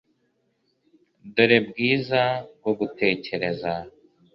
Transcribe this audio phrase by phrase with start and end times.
[1.33, 2.21] Dore bwiza
[2.57, 3.71] bwo gutekereza